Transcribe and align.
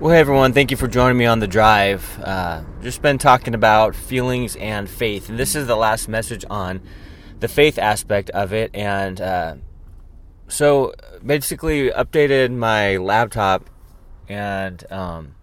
Well, 0.00 0.12
hey 0.12 0.18
everyone, 0.18 0.52
thank 0.52 0.72
you 0.72 0.76
for 0.76 0.88
joining 0.88 1.16
me 1.16 1.24
on 1.24 1.38
the 1.38 1.46
drive. 1.46 2.18
Uh, 2.20 2.62
just 2.82 3.00
been 3.00 3.16
talking 3.16 3.54
about 3.54 3.94
feelings 3.94 4.56
and 4.56 4.90
faith, 4.90 5.28
and 5.28 5.38
this 5.38 5.54
is 5.54 5.68
the 5.68 5.76
last 5.76 6.08
message 6.08 6.44
on 6.50 6.80
the 7.38 7.46
faith 7.46 7.78
aspect 7.78 8.28
of 8.30 8.52
it. 8.52 8.74
And 8.74 9.20
uh, 9.20 9.54
so, 10.48 10.94
basically, 11.24 11.90
updated 11.90 12.50
my 12.50 12.96
laptop, 12.96 13.70
and 14.28 14.84
um, 14.90 15.36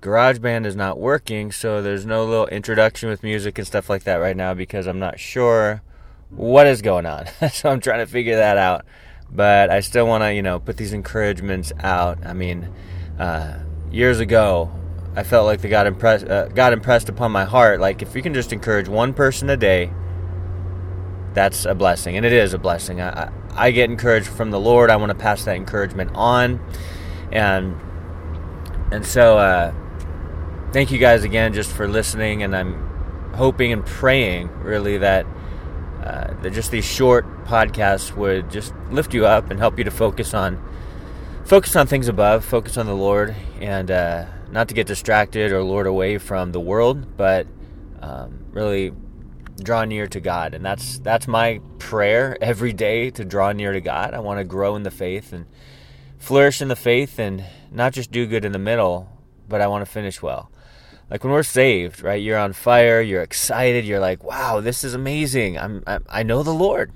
GarageBand 0.00 0.64
is 0.64 0.76
not 0.76 1.00
working, 1.00 1.50
so 1.50 1.82
there's 1.82 2.06
no 2.06 2.24
little 2.24 2.46
introduction 2.46 3.08
with 3.08 3.24
music 3.24 3.58
and 3.58 3.66
stuff 3.66 3.90
like 3.90 4.04
that 4.04 4.16
right 4.16 4.36
now 4.36 4.54
because 4.54 4.86
I'm 4.86 5.00
not 5.00 5.18
sure 5.18 5.82
what 6.30 6.68
is 6.68 6.82
going 6.82 7.04
on. 7.04 7.26
so 7.52 7.70
I'm 7.70 7.80
trying 7.80 7.98
to 7.98 8.06
figure 8.06 8.36
that 8.36 8.58
out. 8.58 8.86
But 9.28 9.70
I 9.70 9.80
still 9.80 10.06
want 10.06 10.22
to, 10.22 10.32
you 10.32 10.42
know, 10.42 10.60
put 10.60 10.76
these 10.76 10.92
encouragements 10.92 11.72
out. 11.82 12.24
I 12.24 12.32
mean 12.32 12.72
uh, 13.18 13.58
years 13.90 14.20
ago, 14.20 14.70
I 15.14 15.22
felt 15.22 15.46
like 15.46 15.62
the 15.62 15.68
God 15.68 15.86
impressed 15.86 16.26
uh, 16.26 16.48
impressed 16.72 17.08
upon 17.08 17.32
my 17.32 17.44
heart. 17.44 17.80
Like 17.80 18.02
if 18.02 18.14
you 18.14 18.22
can 18.22 18.34
just 18.34 18.52
encourage 18.52 18.88
one 18.88 19.14
person 19.14 19.48
a 19.48 19.56
day, 19.56 19.90
that's 21.32 21.64
a 21.64 21.74
blessing, 21.74 22.16
and 22.16 22.26
it 22.26 22.32
is 22.32 22.52
a 22.52 22.58
blessing. 22.58 23.00
I, 23.00 23.24
I, 23.24 23.32
I 23.54 23.70
get 23.70 23.90
encouraged 23.90 24.26
from 24.26 24.50
the 24.50 24.60
Lord. 24.60 24.90
I 24.90 24.96
want 24.96 25.10
to 25.10 25.18
pass 25.18 25.44
that 25.44 25.56
encouragement 25.56 26.10
on, 26.14 26.60
and 27.32 27.74
and 28.92 29.06
so 29.06 29.38
uh, 29.38 29.74
thank 30.72 30.90
you 30.90 30.98
guys 30.98 31.24
again 31.24 31.54
just 31.54 31.72
for 31.72 31.88
listening. 31.88 32.42
And 32.42 32.54
I'm 32.54 33.32
hoping 33.34 33.72
and 33.72 33.84
praying 33.84 34.48
really 34.60 34.98
that 34.98 35.26
uh, 36.04 36.34
that 36.42 36.52
just 36.52 36.70
these 36.70 36.84
short 36.84 37.24
podcasts 37.44 38.14
would 38.14 38.50
just 38.50 38.74
lift 38.90 39.14
you 39.14 39.26
up 39.26 39.50
and 39.50 39.58
help 39.58 39.78
you 39.78 39.84
to 39.84 39.90
focus 39.90 40.34
on 40.34 40.62
focus 41.46 41.76
on 41.76 41.86
things 41.86 42.08
above, 42.08 42.44
focus 42.44 42.76
on 42.76 42.86
the 42.86 42.94
Lord, 42.94 43.34
and 43.60 43.90
uh, 43.90 44.26
not 44.50 44.68
to 44.68 44.74
get 44.74 44.88
distracted 44.88 45.52
or 45.52 45.62
lured 45.62 45.86
away 45.86 46.18
from 46.18 46.50
the 46.50 46.58
world, 46.58 47.16
but 47.16 47.46
um, 48.02 48.44
really 48.50 48.92
draw 49.62 49.84
near 49.84 50.08
to 50.08 50.20
God. 50.20 50.54
And 50.54 50.64
that's 50.64 50.98
that's 50.98 51.28
my 51.28 51.60
prayer 51.78 52.36
every 52.40 52.72
day 52.72 53.10
to 53.10 53.24
draw 53.24 53.52
near 53.52 53.72
to 53.72 53.80
God. 53.80 54.12
I 54.12 54.18
want 54.18 54.38
to 54.40 54.44
grow 54.44 54.74
in 54.74 54.82
the 54.82 54.90
faith 54.90 55.32
and 55.32 55.46
flourish 56.18 56.60
in 56.60 56.66
the 56.66 56.76
faith, 56.76 57.18
and 57.18 57.44
not 57.70 57.92
just 57.92 58.10
do 58.10 58.26
good 58.26 58.44
in 58.44 58.50
the 58.50 58.58
middle, 58.58 59.08
but 59.48 59.60
I 59.60 59.68
want 59.68 59.86
to 59.86 59.90
finish 59.90 60.20
well. 60.20 60.50
Like 61.08 61.22
when 61.22 61.32
we're 61.32 61.44
saved, 61.44 62.02
right? 62.02 62.20
You're 62.20 62.38
on 62.38 62.54
fire. 62.54 63.00
You're 63.00 63.22
excited. 63.22 63.84
You're 63.84 64.00
like, 64.00 64.24
"Wow, 64.24 64.60
this 64.60 64.82
is 64.82 64.94
amazing! 64.94 65.56
I'm, 65.58 65.84
I, 65.86 65.98
I 66.08 66.22
know 66.24 66.42
the 66.42 66.52
Lord. 66.52 66.90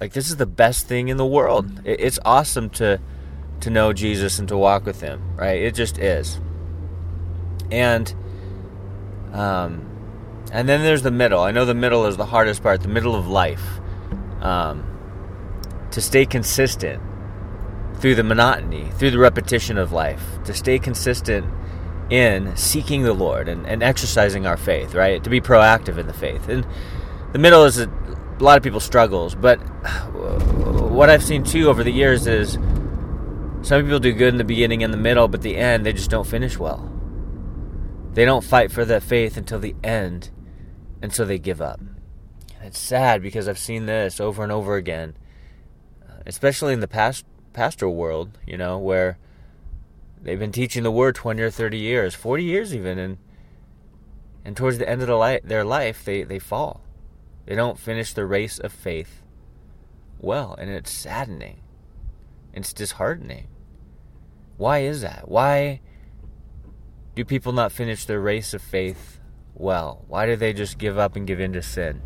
Like 0.00 0.12
this 0.12 0.28
is 0.28 0.36
the 0.36 0.46
best 0.46 0.88
thing 0.88 1.06
in 1.06 1.16
the 1.16 1.26
world. 1.26 1.82
It's 1.84 2.18
awesome 2.24 2.68
to." 2.70 3.00
To 3.60 3.70
know 3.70 3.92
Jesus 3.92 4.38
and 4.38 4.48
to 4.48 4.56
walk 4.56 4.86
with 4.86 5.00
Him, 5.00 5.36
right? 5.36 5.60
It 5.60 5.74
just 5.74 5.98
is. 5.98 6.40
And, 7.70 8.14
um, 9.32 9.84
and 10.52 10.68
then 10.68 10.82
there's 10.82 11.02
the 11.02 11.10
middle. 11.10 11.40
I 11.40 11.50
know 11.50 11.64
the 11.64 11.74
middle 11.74 12.06
is 12.06 12.16
the 12.16 12.26
hardest 12.26 12.62
part, 12.62 12.82
the 12.82 12.88
middle 12.88 13.14
of 13.14 13.26
life. 13.28 13.80
Um, 14.40 14.84
to 15.90 16.00
stay 16.00 16.26
consistent 16.26 17.02
through 17.96 18.14
the 18.14 18.22
monotony, 18.22 18.90
through 18.92 19.10
the 19.10 19.18
repetition 19.18 19.78
of 19.78 19.92
life, 19.92 20.22
to 20.44 20.54
stay 20.54 20.78
consistent 20.78 21.46
in 22.10 22.56
seeking 22.56 23.02
the 23.02 23.12
Lord 23.12 23.48
and, 23.48 23.66
and 23.66 23.82
exercising 23.82 24.46
our 24.46 24.56
faith, 24.56 24.94
right? 24.94 25.22
To 25.24 25.30
be 25.30 25.40
proactive 25.40 25.98
in 25.98 26.06
the 26.06 26.12
faith. 26.12 26.48
And 26.48 26.66
the 27.32 27.38
middle 27.38 27.64
is 27.64 27.78
a, 27.78 27.88
a 27.88 28.42
lot 28.42 28.56
of 28.56 28.62
people 28.62 28.80
struggles, 28.80 29.34
but 29.34 29.56
what 30.14 31.10
I've 31.10 31.22
seen 31.22 31.44
too 31.44 31.68
over 31.68 31.84
the 31.84 31.90
years 31.90 32.26
is 32.26 32.56
some 33.62 33.82
people 33.82 33.98
do 33.98 34.12
good 34.12 34.34
in 34.34 34.38
the 34.38 34.44
beginning 34.44 34.82
and 34.82 34.92
the 34.92 34.98
middle, 34.98 35.28
but 35.28 35.42
the 35.42 35.56
end, 35.56 35.84
they 35.84 35.92
just 35.92 36.10
don't 36.10 36.26
finish 36.26 36.58
well. 36.58 36.90
They 38.14 38.24
don't 38.24 38.44
fight 38.44 38.70
for 38.70 38.84
that 38.84 39.02
faith 39.02 39.36
until 39.36 39.58
the 39.58 39.74
end, 39.82 40.30
and 41.02 41.12
so 41.12 41.24
they 41.24 41.38
give 41.38 41.60
up. 41.60 41.80
And 41.80 42.66
it's 42.66 42.78
sad 42.78 43.22
because 43.22 43.48
I've 43.48 43.58
seen 43.58 43.86
this 43.86 44.20
over 44.20 44.42
and 44.42 44.52
over 44.52 44.76
again, 44.76 45.16
uh, 46.08 46.22
especially 46.26 46.72
in 46.72 46.80
the 46.80 46.88
past 46.88 47.24
pastoral 47.52 47.94
world, 47.94 48.38
you 48.46 48.56
know, 48.56 48.78
where 48.78 49.18
they've 50.20 50.38
been 50.38 50.52
teaching 50.52 50.82
the 50.82 50.90
word 50.90 51.14
20 51.14 51.42
or 51.42 51.50
30 51.50 51.78
years, 51.78 52.14
40 52.14 52.44
years 52.44 52.74
even, 52.74 52.98
and 52.98 53.18
and 54.44 54.56
towards 54.56 54.78
the 54.78 54.88
end 54.88 55.02
of 55.02 55.08
the 55.08 55.18
li- 55.18 55.40
their 55.44 55.64
life, 55.64 56.04
they, 56.04 56.22
they 56.22 56.38
fall. 56.38 56.80
They 57.44 57.54
don't 57.54 57.78
finish 57.78 58.14
the 58.14 58.24
race 58.24 58.58
of 58.58 58.72
faith 58.72 59.22
well, 60.18 60.54
and 60.58 60.70
it's 60.70 60.90
saddening. 60.90 61.60
It's 62.58 62.72
disheartening. 62.72 63.46
Why 64.56 64.80
is 64.80 65.00
that? 65.02 65.28
Why 65.28 65.80
do 67.14 67.24
people 67.24 67.52
not 67.52 67.70
finish 67.70 68.04
their 68.04 68.20
race 68.20 68.52
of 68.52 68.60
faith 68.60 69.20
well? 69.54 70.04
Why 70.08 70.26
do 70.26 70.34
they 70.34 70.52
just 70.52 70.76
give 70.76 70.98
up 70.98 71.14
and 71.14 71.24
give 71.24 71.38
in 71.38 71.52
to 71.52 71.62
sin? 71.62 72.02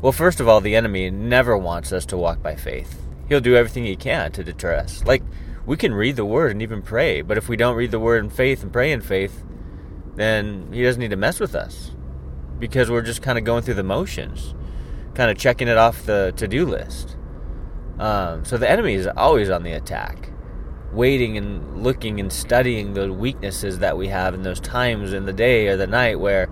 Well, 0.00 0.12
first 0.12 0.38
of 0.38 0.46
all, 0.46 0.60
the 0.60 0.76
enemy 0.76 1.10
never 1.10 1.58
wants 1.58 1.92
us 1.92 2.06
to 2.06 2.16
walk 2.16 2.40
by 2.40 2.54
faith. 2.54 3.02
He'll 3.28 3.40
do 3.40 3.56
everything 3.56 3.84
he 3.84 3.96
can 3.96 4.30
to 4.30 4.44
deter 4.44 4.74
us. 4.74 5.04
Like, 5.04 5.24
we 5.66 5.76
can 5.76 5.92
read 5.92 6.14
the 6.14 6.24
word 6.24 6.52
and 6.52 6.62
even 6.62 6.80
pray, 6.80 7.20
but 7.20 7.36
if 7.36 7.48
we 7.48 7.56
don't 7.56 7.74
read 7.74 7.90
the 7.90 7.98
word 7.98 8.22
in 8.22 8.30
faith 8.30 8.62
and 8.62 8.72
pray 8.72 8.92
in 8.92 9.00
faith, 9.00 9.42
then 10.14 10.72
he 10.72 10.84
doesn't 10.84 11.00
need 11.00 11.10
to 11.10 11.16
mess 11.16 11.40
with 11.40 11.56
us 11.56 11.90
because 12.60 12.88
we're 12.92 13.02
just 13.02 13.22
kind 13.22 13.38
of 13.38 13.44
going 13.44 13.64
through 13.64 13.74
the 13.74 13.82
motions, 13.82 14.54
kind 15.14 15.32
of 15.32 15.36
checking 15.36 15.66
it 15.66 15.76
off 15.76 16.06
the 16.06 16.32
to 16.36 16.46
do 16.46 16.64
list. 16.64 17.16
Um, 18.00 18.46
so 18.46 18.56
the 18.56 18.68
enemy 18.68 18.94
is 18.94 19.06
always 19.06 19.50
on 19.50 19.62
the 19.62 19.72
attack, 19.72 20.30
waiting 20.90 21.36
and 21.36 21.84
looking 21.84 22.18
and 22.18 22.32
studying 22.32 22.94
the 22.94 23.12
weaknesses 23.12 23.80
that 23.80 23.98
we 23.98 24.08
have 24.08 24.32
in 24.32 24.42
those 24.42 24.58
times 24.58 25.12
in 25.12 25.26
the 25.26 25.34
day 25.34 25.68
or 25.68 25.76
the 25.76 25.86
night 25.86 26.18
where 26.18 26.48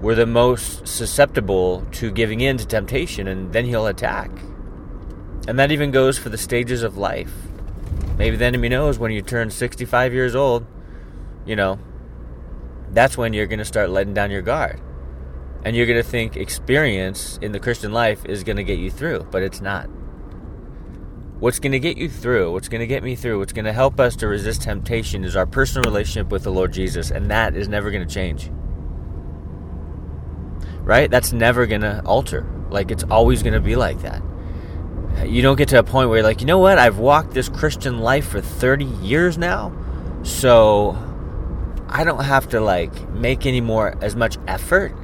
we're 0.00 0.14
the 0.14 0.24
most 0.24 0.86
susceptible 0.86 1.84
to 1.92 2.12
giving 2.12 2.40
in 2.40 2.58
to 2.58 2.66
temptation, 2.66 3.26
and 3.26 3.52
then 3.52 3.64
he'll 3.64 3.88
attack. 3.88 4.30
And 5.48 5.58
that 5.58 5.72
even 5.72 5.90
goes 5.90 6.16
for 6.16 6.28
the 6.28 6.38
stages 6.38 6.84
of 6.84 6.96
life. 6.96 7.32
Maybe 8.16 8.36
the 8.36 8.44
enemy 8.44 8.68
knows 8.68 9.00
when 9.00 9.10
you 9.10 9.20
turn 9.20 9.50
65 9.50 10.14
years 10.14 10.36
old, 10.36 10.64
you 11.44 11.56
know, 11.56 11.80
that's 12.90 13.18
when 13.18 13.32
you're 13.32 13.48
going 13.48 13.58
to 13.58 13.64
start 13.64 13.90
letting 13.90 14.14
down 14.14 14.30
your 14.30 14.42
guard. 14.42 14.80
And 15.64 15.74
you're 15.74 15.86
going 15.86 16.00
to 16.02 16.08
think 16.08 16.36
experience 16.36 17.36
in 17.42 17.50
the 17.50 17.58
Christian 17.58 17.92
life 17.92 18.24
is 18.26 18.44
going 18.44 18.58
to 18.58 18.64
get 18.64 18.78
you 18.78 18.92
through, 18.92 19.26
but 19.32 19.42
it's 19.42 19.60
not. 19.60 19.88
What's 21.42 21.58
going 21.58 21.72
to 21.72 21.80
get 21.80 21.96
you 21.96 22.08
through, 22.08 22.52
what's 22.52 22.68
going 22.68 22.82
to 22.82 22.86
get 22.86 23.02
me 23.02 23.16
through, 23.16 23.40
what's 23.40 23.52
going 23.52 23.64
to 23.64 23.72
help 23.72 23.98
us 23.98 24.14
to 24.14 24.28
resist 24.28 24.62
temptation 24.62 25.24
is 25.24 25.34
our 25.34 25.44
personal 25.44 25.90
relationship 25.90 26.30
with 26.30 26.44
the 26.44 26.52
Lord 26.52 26.72
Jesus, 26.72 27.10
and 27.10 27.28
that 27.32 27.56
is 27.56 27.66
never 27.66 27.90
going 27.90 28.06
to 28.06 28.14
change. 28.14 28.48
Right? 30.84 31.10
That's 31.10 31.32
never 31.32 31.66
going 31.66 31.80
to 31.80 32.00
alter. 32.04 32.46
Like, 32.70 32.92
it's 32.92 33.02
always 33.02 33.42
going 33.42 33.54
to 33.54 33.60
be 33.60 33.74
like 33.74 34.02
that. 34.02 34.22
You 35.26 35.42
don't 35.42 35.56
get 35.56 35.68
to 35.70 35.80
a 35.80 35.82
point 35.82 36.10
where 36.10 36.18
you're 36.18 36.24
like, 36.24 36.40
you 36.40 36.46
know 36.46 36.60
what? 36.60 36.78
I've 36.78 36.98
walked 36.98 37.32
this 37.32 37.48
Christian 37.48 37.98
life 37.98 38.28
for 38.28 38.40
30 38.40 38.84
years 38.84 39.36
now, 39.36 39.76
so 40.22 40.96
I 41.88 42.04
don't 42.04 42.22
have 42.22 42.50
to, 42.50 42.60
like, 42.60 43.10
make 43.14 43.46
any 43.46 43.60
more, 43.60 43.98
as 44.00 44.14
much 44.14 44.38
effort. 44.46 44.94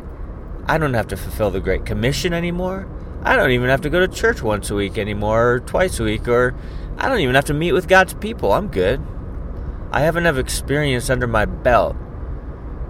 I 0.66 0.78
don't 0.78 0.94
have 0.94 1.08
to 1.08 1.16
fulfill 1.16 1.50
the 1.50 1.58
Great 1.58 1.84
Commission 1.84 2.32
anymore. 2.32 2.86
I 3.22 3.36
don't 3.36 3.50
even 3.50 3.68
have 3.68 3.80
to 3.82 3.90
go 3.90 4.00
to 4.00 4.08
church 4.08 4.42
once 4.42 4.70
a 4.70 4.74
week 4.74 4.98
anymore, 4.98 5.52
or 5.52 5.60
twice 5.60 5.98
a 6.00 6.04
week, 6.04 6.28
or 6.28 6.54
I 6.96 7.08
don't 7.08 7.20
even 7.20 7.34
have 7.34 7.46
to 7.46 7.54
meet 7.54 7.72
with 7.72 7.88
God's 7.88 8.14
people. 8.14 8.52
I'm 8.52 8.68
good. 8.68 9.00
I 9.90 10.00
have 10.00 10.16
enough 10.16 10.36
experience 10.36 11.10
under 11.10 11.26
my 11.26 11.44
belt 11.44 11.96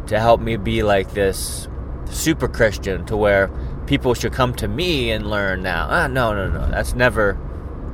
to 0.08 0.18
help 0.18 0.40
me 0.40 0.56
be 0.56 0.82
like 0.82 1.12
this 1.12 1.68
super 2.06 2.48
Christian 2.48 3.04
to 3.06 3.16
where 3.16 3.50
people 3.86 4.14
should 4.14 4.32
come 4.32 4.54
to 4.54 4.68
me 4.68 5.10
and 5.10 5.28
learn 5.28 5.62
now. 5.62 5.86
Ah, 5.88 6.06
no, 6.06 6.34
no, 6.34 6.48
no. 6.50 6.70
That's 6.70 6.94
never 6.94 7.38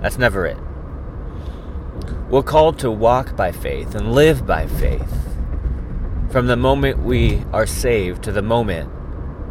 that's 0.00 0.18
never 0.18 0.46
it. 0.46 0.58
We're 2.30 2.42
called 2.42 2.78
to 2.80 2.90
walk 2.90 3.36
by 3.36 3.52
faith 3.52 3.94
and 3.94 4.12
live 4.12 4.46
by 4.46 4.66
faith. 4.66 5.12
From 6.30 6.46
the 6.46 6.56
moment 6.56 7.00
we 7.00 7.44
are 7.52 7.66
saved 7.66 8.22
to 8.24 8.32
the 8.32 8.42
moment 8.42 8.90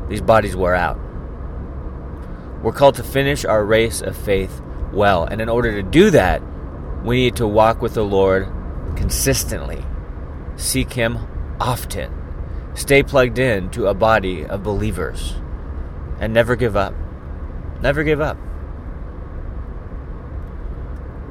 these 0.10 0.22
bodies 0.22 0.56
wear 0.56 0.76
out. 0.76 1.00
We're 2.64 2.72
called 2.72 2.96
to 2.96 3.04
finish 3.04 3.44
our 3.46 3.66
race 3.66 4.02
of 4.02 4.16
faith 4.16 4.62
well. 4.94 5.26
And 5.26 5.42
in 5.42 5.50
order 5.50 5.72
to 5.74 5.84
do 5.84 6.10
that, 6.12 6.42
we 7.04 7.18
need 7.18 7.36
to 7.36 7.48
walk 7.48 7.82
with 7.82 7.94
the 7.94 8.06
Lord 8.06 8.48
consistently, 8.96 9.86
seek 10.56 10.94
Him 10.94 11.18
often, 11.60 12.12
stay 12.74 13.04
plugged 13.04 13.38
in 13.38 13.70
to 13.72 13.88
a 13.88 13.94
body 13.94 14.46
of 14.46 14.64
believers, 14.64 15.36
and 16.20 16.34
never 16.34 16.56
give 16.56 16.78
up. 16.78 16.96
Never 17.82 18.04
give 18.04 18.22
up. 18.22 18.38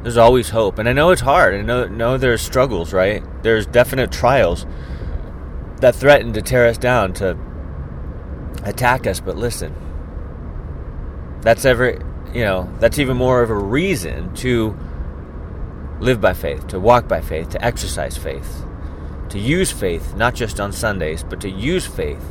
There's 0.02 0.18
always 0.18 0.50
hope. 0.50 0.78
And 0.78 0.88
I 0.88 0.92
know 0.92 1.10
it's 1.10 1.22
hard. 1.22 1.54
I 1.54 1.62
know, 1.62 1.86
know 1.86 2.18
there's 2.18 2.42
struggles, 2.42 2.92
right? 2.92 3.22
There's 3.42 3.66
definite 3.66 4.12
trials 4.12 4.66
that 5.80 5.94
threaten 5.94 6.32
to 6.34 6.42
tear 6.42 6.66
us 6.66 6.76
down, 6.76 7.14
to 7.14 7.38
attack 8.64 9.06
us. 9.06 9.20
But 9.20 9.36
listen, 9.36 9.74
that's 11.42 11.64
ever 11.64 11.98
you 12.32 12.42
know 12.42 12.72
that's 12.80 12.98
even 12.98 13.16
more 13.16 13.42
of 13.42 13.50
a 13.50 13.54
reason 13.54 14.34
to 14.36 14.76
live 16.02 16.20
by 16.20 16.34
faith, 16.34 16.66
to 16.66 16.80
walk 16.80 17.06
by 17.06 17.20
faith, 17.20 17.50
to 17.50 17.64
exercise 17.64 18.16
faith, 18.16 18.64
to 19.28 19.38
use 19.38 19.70
faith, 19.70 20.14
not 20.16 20.34
just 20.34 20.58
on 20.58 20.72
Sundays, 20.72 21.22
but 21.22 21.40
to 21.40 21.48
use 21.48 21.86
faith 21.86 22.22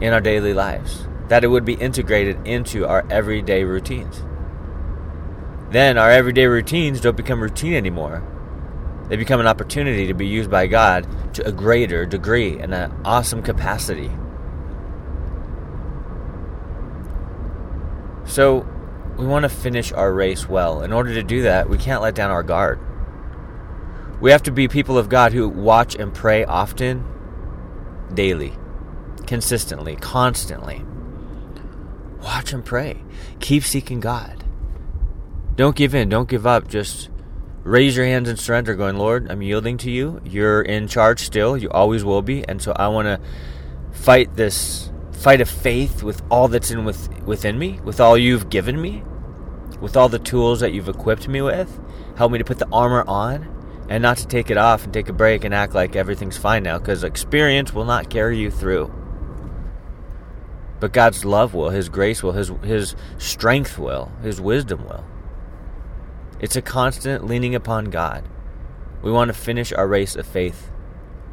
in 0.00 0.12
our 0.12 0.20
daily 0.20 0.54
lives, 0.54 1.08
that 1.26 1.42
it 1.42 1.48
would 1.48 1.64
be 1.64 1.74
integrated 1.74 2.46
into 2.46 2.86
our 2.86 3.04
everyday 3.10 3.64
routines. 3.64 4.22
Then 5.70 5.98
our 5.98 6.10
everyday 6.10 6.46
routines 6.46 7.00
don't 7.00 7.16
become 7.16 7.42
routine 7.42 7.74
anymore. 7.74 8.22
They 9.08 9.16
become 9.16 9.40
an 9.40 9.46
opportunity 9.46 10.06
to 10.06 10.14
be 10.14 10.26
used 10.26 10.50
by 10.50 10.66
God 10.66 11.34
to 11.34 11.46
a 11.46 11.52
greater 11.52 12.06
degree 12.06 12.58
and 12.58 12.72
an 12.72 12.94
awesome 13.04 13.42
capacity. 13.42 14.10
So, 18.38 18.64
we 19.16 19.26
want 19.26 19.42
to 19.42 19.48
finish 19.48 19.90
our 19.90 20.12
race 20.12 20.48
well. 20.48 20.82
In 20.82 20.92
order 20.92 21.12
to 21.14 21.24
do 21.24 21.42
that, 21.42 21.68
we 21.68 21.76
can't 21.76 22.02
let 22.02 22.14
down 22.14 22.30
our 22.30 22.44
guard. 22.44 22.78
We 24.20 24.30
have 24.30 24.44
to 24.44 24.52
be 24.52 24.68
people 24.68 24.96
of 24.96 25.08
God 25.08 25.32
who 25.32 25.48
watch 25.48 25.96
and 25.96 26.14
pray 26.14 26.44
often, 26.44 27.04
daily, 28.14 28.52
consistently, 29.26 29.96
constantly. 29.96 30.84
Watch 32.22 32.52
and 32.52 32.64
pray. 32.64 33.02
Keep 33.40 33.64
seeking 33.64 33.98
God. 33.98 34.44
Don't 35.56 35.74
give 35.74 35.92
in. 35.92 36.08
Don't 36.08 36.28
give 36.28 36.46
up. 36.46 36.68
Just 36.68 37.10
raise 37.64 37.96
your 37.96 38.06
hands 38.06 38.28
and 38.28 38.38
surrender, 38.38 38.76
going, 38.76 38.98
Lord, 38.98 39.28
I'm 39.32 39.42
yielding 39.42 39.78
to 39.78 39.90
you. 39.90 40.20
You're 40.24 40.62
in 40.62 40.86
charge 40.86 41.24
still. 41.24 41.56
You 41.56 41.70
always 41.70 42.04
will 42.04 42.22
be. 42.22 42.46
And 42.46 42.62
so 42.62 42.72
I 42.76 42.86
want 42.86 43.06
to 43.06 43.20
fight 43.90 44.36
this 44.36 44.92
fight 45.18 45.40
of 45.40 45.50
faith 45.50 46.02
with 46.02 46.22
all 46.30 46.48
that's 46.48 46.70
in 46.70 46.84
with, 46.84 47.08
within 47.24 47.58
me, 47.58 47.80
with 47.82 48.00
all 48.00 48.16
you've 48.16 48.48
given 48.48 48.80
me, 48.80 49.02
with 49.80 49.96
all 49.96 50.08
the 50.08 50.18
tools 50.18 50.60
that 50.60 50.72
you've 50.72 50.88
equipped 50.88 51.26
me 51.28 51.42
with. 51.42 51.80
Help 52.16 52.32
me 52.32 52.38
to 52.38 52.44
put 52.44 52.58
the 52.58 52.68
armor 52.72 53.04
on 53.06 53.86
and 53.88 54.02
not 54.02 54.16
to 54.18 54.26
take 54.26 54.50
it 54.50 54.56
off 54.56 54.84
and 54.84 54.92
take 54.92 55.08
a 55.08 55.12
break 55.12 55.44
and 55.44 55.52
act 55.52 55.74
like 55.74 55.96
everything's 55.96 56.36
fine 56.36 56.62
now 56.62 56.78
because 56.78 57.02
experience 57.02 57.72
will 57.72 57.84
not 57.84 58.10
carry 58.10 58.38
you 58.38 58.50
through. 58.50 58.92
But 60.80 60.92
God's 60.92 61.24
love 61.24 61.54
will, 61.54 61.70
His 61.70 61.88
grace 61.88 62.22
will, 62.22 62.32
His, 62.32 62.52
His 62.62 62.94
strength 63.18 63.78
will, 63.78 64.12
His 64.22 64.40
wisdom 64.40 64.84
will. 64.84 65.04
It's 66.38 66.54
a 66.54 66.62
constant 66.62 67.26
leaning 67.26 67.56
upon 67.56 67.86
God. 67.86 68.28
We 69.02 69.10
want 69.10 69.28
to 69.28 69.34
finish 69.34 69.72
our 69.72 69.88
race 69.88 70.14
of 70.14 70.26
faith 70.26 70.70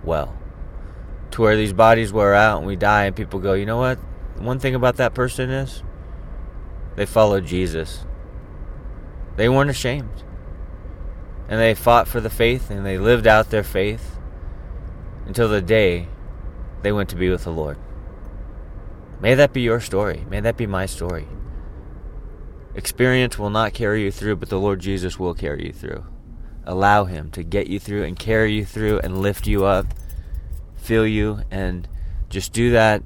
well 0.03 0.35
to 1.35 1.41
where 1.41 1.57
these 1.57 1.73
bodies 1.73 2.13
wear 2.13 2.33
out 2.33 2.59
and 2.59 2.65
we 2.65 2.77
die, 2.77 3.03
and 3.03 3.15
people 3.15 3.41
go, 3.41 3.55
you 3.55 3.65
know 3.65 3.75
what? 3.75 3.97
One 4.37 4.57
thing 4.57 4.73
about 4.73 4.95
that 4.95 5.13
person 5.13 5.49
is 5.49 5.83
they 6.95 7.05
followed 7.05 7.45
Jesus. 7.45 8.05
They 9.35 9.49
weren't 9.49 9.69
ashamed. 9.69 10.23
And 11.49 11.59
they 11.59 11.75
fought 11.75 12.07
for 12.07 12.21
the 12.21 12.29
faith 12.29 12.71
and 12.71 12.85
they 12.85 12.97
lived 12.97 13.27
out 13.27 13.49
their 13.49 13.65
faith 13.65 14.17
until 15.25 15.49
the 15.49 15.61
day 15.61 16.07
they 16.83 16.93
went 16.93 17.09
to 17.09 17.17
be 17.17 17.29
with 17.29 17.43
the 17.43 17.51
Lord. 17.51 17.77
May 19.19 19.35
that 19.35 19.51
be 19.51 19.61
your 19.61 19.81
story. 19.81 20.25
May 20.29 20.39
that 20.39 20.55
be 20.55 20.65
my 20.65 20.85
story. 20.85 21.27
Experience 22.75 23.37
will 23.37 23.49
not 23.49 23.73
carry 23.73 24.03
you 24.03 24.11
through, 24.11 24.37
but 24.37 24.47
the 24.47 24.59
Lord 24.59 24.79
Jesus 24.79 25.19
will 25.19 25.33
carry 25.33 25.65
you 25.65 25.73
through. 25.73 26.05
Allow 26.63 27.03
Him 27.03 27.29
to 27.31 27.43
get 27.43 27.67
you 27.67 27.77
through 27.77 28.05
and 28.05 28.17
carry 28.17 28.53
you 28.53 28.63
through 28.63 28.99
and 28.99 29.21
lift 29.21 29.47
you 29.47 29.65
up 29.65 29.87
fill 30.85 31.07
you, 31.07 31.41
and 31.51 31.87
just 32.29 32.53
do 32.53 32.71
that 32.71 33.03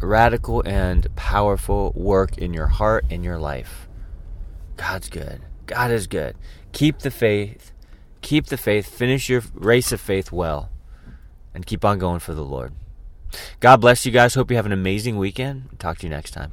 radical 0.00 0.62
and 0.66 1.14
powerful 1.16 1.92
work 1.94 2.38
in 2.38 2.52
your 2.52 2.66
heart 2.66 3.04
and 3.10 3.24
your 3.24 3.38
life. 3.38 3.88
God's 4.76 5.08
good. 5.08 5.42
God 5.66 5.90
is 5.90 6.06
good. 6.06 6.36
Keep 6.72 7.00
the 7.00 7.10
faith. 7.10 7.72
Keep 8.20 8.46
the 8.46 8.56
faith. 8.56 8.88
Finish 8.88 9.28
your 9.28 9.42
race 9.54 9.92
of 9.92 10.00
faith 10.00 10.32
well. 10.32 10.70
And 11.54 11.66
keep 11.66 11.84
on 11.84 11.98
going 11.98 12.20
for 12.20 12.34
the 12.34 12.44
Lord. 12.44 12.72
God 13.60 13.80
bless 13.80 14.04
you 14.04 14.12
guys. 14.12 14.34
Hope 14.34 14.50
you 14.50 14.56
have 14.56 14.66
an 14.66 14.72
amazing 14.72 15.18
weekend. 15.18 15.68
Talk 15.78 15.98
to 15.98 16.06
you 16.06 16.10
next 16.10 16.32
time. 16.32 16.52